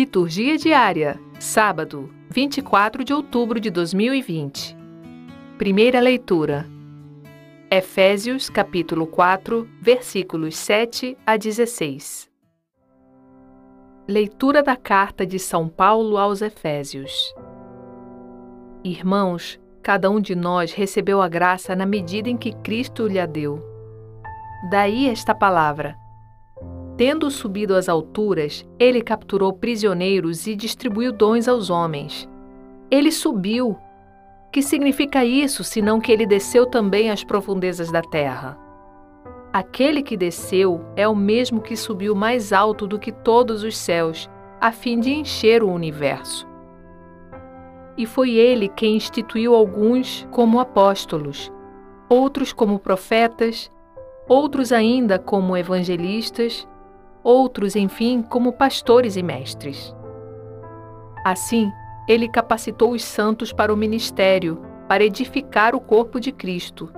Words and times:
Liturgia 0.00 0.56
diária, 0.56 1.20
sábado, 1.38 2.08
24 2.30 3.04
de 3.04 3.12
outubro 3.12 3.60
de 3.60 3.68
2020. 3.68 4.74
Primeira 5.58 6.00
leitura. 6.00 6.66
Efésios, 7.70 8.48
capítulo 8.48 9.06
4, 9.06 9.68
versículos 9.78 10.56
7 10.56 11.18
a 11.26 11.36
16. 11.36 12.30
Leitura 14.08 14.62
da 14.62 14.74
carta 14.74 15.26
de 15.26 15.38
São 15.38 15.68
Paulo 15.68 16.16
aos 16.16 16.40
Efésios. 16.40 17.34
Irmãos, 18.82 19.60
cada 19.82 20.08
um 20.08 20.18
de 20.18 20.34
nós 20.34 20.72
recebeu 20.72 21.20
a 21.20 21.28
graça 21.28 21.76
na 21.76 21.84
medida 21.84 22.30
em 22.30 22.38
que 22.38 22.52
Cristo 22.62 23.06
lhe 23.06 23.20
a 23.20 23.26
deu. 23.26 23.62
Daí 24.70 25.10
esta 25.10 25.34
palavra: 25.34 25.94
Tendo 27.00 27.30
subido 27.30 27.74
às 27.74 27.88
alturas, 27.88 28.62
ele 28.78 29.00
capturou 29.00 29.54
prisioneiros 29.54 30.46
e 30.46 30.54
distribuiu 30.54 31.10
dons 31.10 31.48
aos 31.48 31.70
homens. 31.70 32.28
Ele 32.90 33.10
subiu. 33.10 33.74
Que 34.52 34.60
significa 34.60 35.24
isso, 35.24 35.64
senão 35.64 35.98
que 35.98 36.12
ele 36.12 36.26
desceu 36.26 36.66
também 36.66 37.10
às 37.10 37.24
profundezas 37.24 37.90
da 37.90 38.02
terra? 38.02 38.58
Aquele 39.50 40.02
que 40.02 40.14
desceu 40.14 40.84
é 40.94 41.08
o 41.08 41.16
mesmo 41.16 41.62
que 41.62 41.74
subiu 41.74 42.14
mais 42.14 42.52
alto 42.52 42.86
do 42.86 42.98
que 42.98 43.10
todos 43.10 43.62
os 43.62 43.78
céus, 43.78 44.28
a 44.60 44.70
fim 44.70 45.00
de 45.00 45.10
encher 45.10 45.62
o 45.62 45.72
universo. 45.72 46.46
E 47.96 48.04
foi 48.04 48.32
ele 48.32 48.68
quem 48.68 48.96
instituiu 48.96 49.54
alguns 49.54 50.28
como 50.30 50.60
apóstolos, 50.60 51.50
outros 52.10 52.52
como 52.52 52.78
profetas, 52.78 53.70
outros 54.28 54.70
ainda 54.70 55.18
como 55.18 55.56
evangelistas, 55.56 56.68
outros, 57.22 57.76
enfim, 57.76 58.22
como 58.22 58.52
pastores 58.52 59.16
e 59.16 59.22
mestres. 59.22 59.94
Assim, 61.24 61.70
ele 62.08 62.28
capacitou 62.28 62.92
os 62.92 63.04
santos 63.04 63.52
para 63.52 63.72
o 63.72 63.76
ministério, 63.76 64.60
para 64.88 65.04
edificar 65.04 65.74
o 65.74 65.80
corpo 65.80 66.18
de 66.18 66.32
Cristo, 66.32 66.90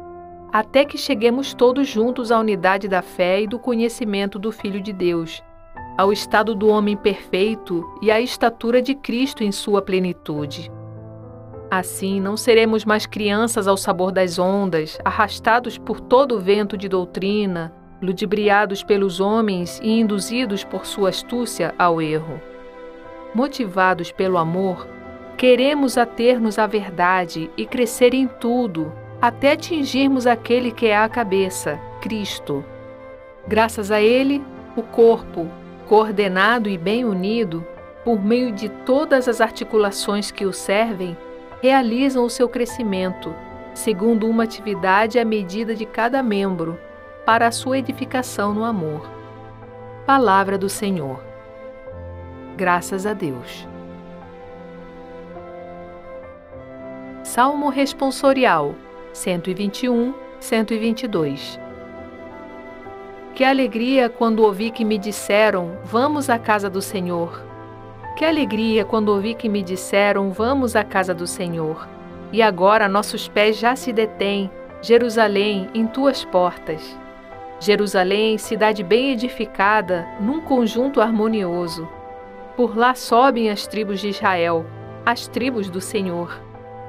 até 0.53 0.85
que 0.85 0.97
cheguemos 0.97 1.55
todos 1.55 1.89
juntos 1.89 2.31
à 2.31 2.39
unidade 2.39 2.89
da 2.89 3.03
fé 3.03 3.43
e 3.43 3.47
do 3.47 3.59
conhecimento 3.59 4.39
do 4.39 4.53
Filho 4.53 4.81
de 4.81 4.93
Deus, 4.93 5.43
ao 5.99 6.13
estado 6.13 6.55
do 6.55 6.69
homem 6.69 6.97
perfeito 6.97 7.85
e 8.01 8.11
à 8.11 8.21
estatura 8.21 8.81
de 8.81 8.95
Cristo 8.95 9.43
em 9.43 9.53
sua 9.53 9.83
plenitude. 9.83 10.71
Assim, 11.71 12.21
não 12.21 12.37
seremos 12.37 12.85
mais 12.85 13.07
crianças 13.07 13.67
ao 13.67 13.79
sabor 13.79 14.13
das 14.13 14.39
ondas, 14.39 14.99
arrastados 15.05 15.79
por 15.79 16.01
todo 16.01 16.37
o 16.37 16.41
vento 16.41 16.77
de 16.77 16.87
doutrina, 16.87 17.73
ludibriados 18.03 18.83
pelos 18.83 19.21
homens 19.21 19.81
e 19.81 20.01
induzidos 20.01 20.65
por 20.65 20.85
sua 20.85 21.11
astúcia 21.11 21.73
ao 21.79 22.03
erro. 22.03 22.43
Motivados 23.33 24.11
pelo 24.11 24.37
amor, 24.37 24.89
queremos 25.37 25.97
ater-nos 25.97 26.59
à 26.59 26.67
verdade 26.67 27.49
e 27.57 27.65
crescer 27.65 28.13
em 28.13 28.27
tudo, 28.27 28.93
até 29.21 29.53
atingirmos 29.53 30.27
aquele 30.27 30.73
que 30.73 30.89
é 30.89 30.97
a 30.97 31.09
cabeça, 31.09 31.79
Cristo. 32.01 32.65
Graças 33.47 33.93
a 33.93 34.01
Ele, 34.01 34.43
o 34.77 34.83
corpo, 34.83 35.49
coordenado 35.89 36.69
e 36.69 36.77
bem 36.77 37.05
unido, 37.05 37.65
por 38.05 38.23
meio 38.23 38.51
de 38.51 38.69
todas 38.69 39.29
as 39.29 39.41
articulações 39.41 40.33
que 40.33 40.45
o 40.45 40.53
servem, 40.53 41.17
realizam 41.63 42.25
o 42.25 42.31
seu 42.31 42.49
crescimento, 42.49 43.33
segundo 43.73 44.29
uma 44.29 44.43
atividade 44.43 45.21
à 45.21 45.25
medida 45.25 45.73
de 45.73 45.87
cada 45.87 46.21
membro 46.21 46.77
para 47.25 47.47
a 47.47 47.53
sua 47.53 47.79
edificação 47.79 48.53
no 48.53 48.65
amor. 48.65 49.09
Palavra 50.05 50.59
do 50.59 50.69
Senhor. 50.69 51.23
Graças 52.57 53.07
a 53.07 53.13
Deus. 53.13 53.67
Salmo 57.23 57.69
Responsorial 57.69 58.75
121, 59.13 60.13
122 60.41 61.59
Que 63.35 63.45
alegria 63.45 64.09
quando 64.09 64.41
ouvi 64.41 64.71
que 64.71 64.85
me 64.85 64.99
disseram: 64.99 65.79
Vamos 65.85 66.29
à 66.29 66.39
casa 66.39 66.69
do 66.69 66.83
Senhor. 66.83 67.43
Que 68.17 68.25
alegria 68.25 68.85
quando 68.85 69.11
ouvi 69.11 69.35
que 69.35 69.49
me 69.49 69.63
disseram: 69.63 70.31
Vamos 70.31 70.75
à 70.75 70.83
casa 70.83 71.15
do 71.15 71.27
Senhor. 71.27 71.89
E 72.33 72.43
agora 72.43 72.89
nossos 72.89 73.29
pés 73.29 73.57
já 73.57 73.77
se 73.77 73.93
detêm, 73.93 74.51
Jerusalém, 74.83 75.71
em 75.73 75.87
tuas 75.87 76.25
portas. 76.25 77.02
Jerusalém, 77.63 78.39
cidade 78.39 78.83
bem 78.83 79.13
edificada, 79.13 80.05
num 80.19 80.41
conjunto 80.41 81.01
harmonioso. 81.01 81.89
Por 82.57 82.77
lá 82.77 82.93
sobem 82.93 83.51
as 83.51 83.69
tribos 83.69 84.01
de 84.01 84.09
Israel, 84.09 84.67
as 85.07 85.29
tribos 85.29 85.71
do 85.71 85.81
Senhor, 85.81 86.43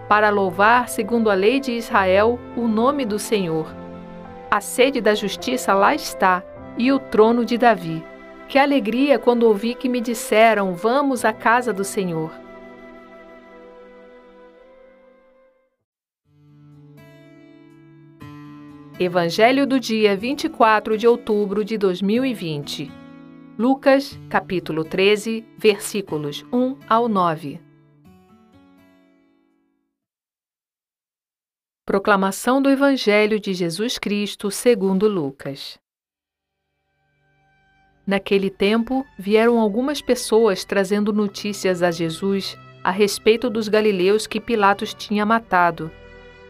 para 0.10 0.32
louvar, 0.32 0.90
segundo 0.90 1.30
a 1.30 1.36
lei 1.36 1.60
de 1.60 1.74
Israel, 1.74 2.40
o 2.58 2.68
nome 2.68 3.06
do 3.06 3.20
Senhor. 3.20 3.68
A 4.50 4.60
sede 4.60 5.00
da 5.00 5.14
justiça 5.14 5.76
lá 5.76 5.94
está, 5.94 6.42
e 6.76 6.92
o 6.92 6.98
trono 6.98 7.46
de 7.46 7.56
Davi. 7.56 8.04
Que 8.48 8.58
alegria 8.58 9.20
quando 9.20 9.44
ouvi 9.44 9.76
que 9.76 9.88
me 9.88 10.02
disseram: 10.02 10.74
Vamos 10.74 11.24
à 11.24 11.32
casa 11.32 11.72
do 11.72 11.84
Senhor. 11.84 12.32
Evangelho 19.00 19.66
do 19.66 19.80
dia 19.80 20.16
24 20.16 20.96
de 20.96 21.08
outubro 21.08 21.66
de 21.66 21.80
2020. 21.80 22.92
Lucas, 23.58 24.20
capítulo 24.30 24.84
13, 24.84 25.44
versículos 25.58 26.46
1 26.54 26.78
ao 26.88 27.10
9. 27.10 27.60
Proclamação 31.84 32.62
do 32.62 32.70
Evangelho 32.70 33.40
de 33.40 33.56
Jesus 33.56 33.98
Cristo 33.98 34.52
segundo 34.52 35.08
Lucas. 35.08 35.80
Naquele 38.06 38.52
tempo, 38.52 39.04
vieram 39.18 39.60
algumas 39.60 40.04
pessoas 40.04 40.64
trazendo 40.64 41.12
notícias 41.12 41.82
a 41.82 41.90
Jesus 41.90 42.56
a 42.84 42.92
respeito 42.92 43.50
dos 43.50 43.68
galileus 43.68 44.28
que 44.28 44.40
Pilatos 44.40 44.94
tinha 44.94 45.26
matado 45.26 45.92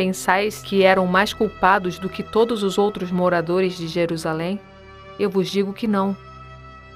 Pensais 0.00 0.62
que 0.62 0.82
eram 0.82 1.06
mais 1.06 1.34
culpados 1.34 1.98
do 1.98 2.08
que 2.08 2.22
todos 2.22 2.62
os 2.62 2.78
outros 2.78 3.10
moradores 3.10 3.76
de 3.76 3.86
Jerusalém? 3.86 4.58
Eu 5.18 5.28
vos 5.28 5.50
digo 5.50 5.74
que 5.74 5.86
não. 5.86 6.16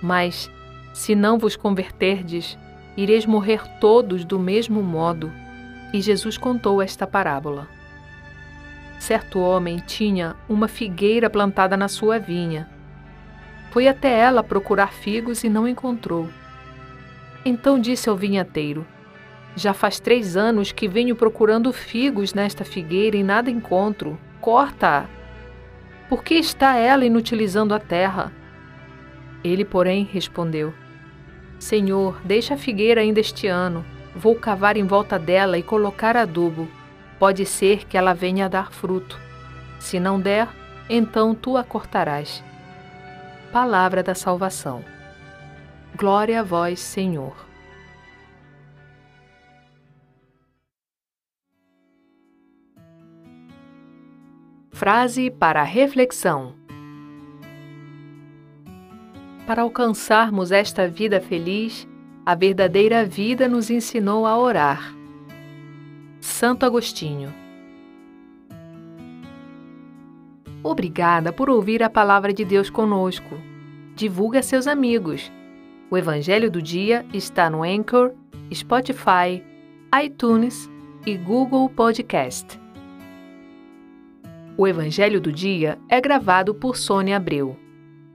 Mas, 0.00 0.50
se 0.94 1.14
não 1.14 1.38
vos 1.38 1.54
converterdes, 1.54 2.56
ireis 2.96 3.26
morrer 3.26 3.60
todos 3.78 4.24
do 4.24 4.38
mesmo 4.38 4.82
modo. 4.82 5.30
E 5.92 6.00
Jesus 6.00 6.38
contou 6.38 6.80
esta 6.80 7.06
parábola. 7.06 7.68
Certo 8.98 9.38
homem 9.38 9.82
tinha 9.86 10.34
uma 10.48 10.66
figueira 10.66 11.28
plantada 11.28 11.76
na 11.76 11.88
sua 11.88 12.18
vinha. 12.18 12.70
Foi 13.70 13.86
até 13.86 14.18
ela 14.18 14.42
procurar 14.42 14.94
figos 14.94 15.44
e 15.44 15.50
não 15.50 15.68
encontrou. 15.68 16.26
Então 17.44 17.78
disse 17.78 18.08
ao 18.08 18.16
vinhateiro: 18.16 18.86
já 19.56 19.72
faz 19.72 20.00
três 20.00 20.36
anos 20.36 20.72
que 20.72 20.88
venho 20.88 21.14
procurando 21.14 21.72
figos 21.72 22.34
nesta 22.34 22.64
figueira 22.64 23.16
e 23.16 23.22
nada 23.22 23.50
encontro. 23.50 24.18
Corta-a! 24.40 25.06
Por 26.08 26.22
que 26.22 26.34
está 26.34 26.76
ela 26.76 27.04
inutilizando 27.04 27.74
a 27.74 27.78
terra? 27.78 28.32
Ele, 29.42 29.64
porém, 29.64 30.08
respondeu: 30.10 30.74
Senhor, 31.58 32.20
deixa 32.24 32.54
a 32.54 32.58
figueira 32.58 33.00
ainda 33.00 33.20
este 33.20 33.46
ano. 33.46 33.84
Vou 34.14 34.34
cavar 34.34 34.76
em 34.76 34.84
volta 34.84 35.18
dela 35.18 35.58
e 35.58 35.62
colocar 35.62 36.16
adubo. 36.16 36.68
Pode 37.18 37.46
ser 37.46 37.84
que 37.86 37.96
ela 37.96 38.12
venha 38.12 38.46
a 38.46 38.48
dar 38.48 38.72
fruto. 38.72 39.18
Se 39.78 39.98
não 39.98 40.20
der, 40.20 40.48
então 40.88 41.34
tu 41.34 41.56
a 41.56 41.64
cortarás. 41.64 42.42
Palavra 43.52 44.02
da 44.02 44.14
salvação. 44.14 44.84
Glória 45.96 46.40
a 46.40 46.42
vós, 46.42 46.80
Senhor. 46.80 47.53
Frase 54.74 55.30
para 55.30 55.62
reflexão: 55.62 56.52
Para 59.46 59.62
alcançarmos 59.62 60.50
esta 60.50 60.88
vida 60.88 61.20
feliz, 61.20 61.88
a 62.26 62.34
verdadeira 62.34 63.04
vida 63.04 63.46
nos 63.46 63.70
ensinou 63.70 64.26
a 64.26 64.36
orar. 64.36 64.92
Santo 66.20 66.66
Agostinho. 66.66 67.32
Obrigada 70.60 71.32
por 71.32 71.48
ouvir 71.48 71.80
a 71.80 71.88
palavra 71.88 72.32
de 72.32 72.44
Deus 72.44 72.68
conosco. 72.68 73.36
Divulgue 73.94 74.38
a 74.38 74.42
seus 74.42 74.66
amigos. 74.66 75.30
O 75.88 75.96
Evangelho 75.96 76.50
do 76.50 76.60
Dia 76.60 77.06
está 77.14 77.48
no 77.48 77.62
Anchor, 77.62 78.10
Spotify, 78.52 79.40
iTunes 80.02 80.68
e 81.06 81.16
Google 81.16 81.68
Podcast. 81.68 82.63
O 84.56 84.68
Evangelho 84.68 85.20
do 85.20 85.32
Dia 85.32 85.78
é 85.88 86.00
gravado 86.00 86.54
por 86.54 86.76
Sônia 86.76 87.16
Abreu. 87.16 87.58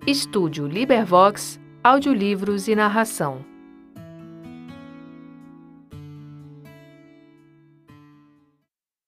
Estúdio 0.07 0.65
Libervox, 0.68 1.59
audiolivros 1.83 2.69
e 2.69 2.75
narração. 2.75 3.49